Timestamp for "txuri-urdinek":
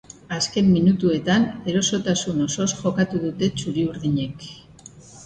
3.61-4.49